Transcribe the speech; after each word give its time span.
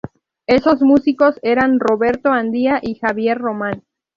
Esos 0.47 0.81
músicos 0.81 1.35
eran 1.43 1.79
Roberto 1.79 2.31
Andía 2.31 2.79
y 2.81 2.95
Javier 2.95 3.37
Román. 3.37 3.83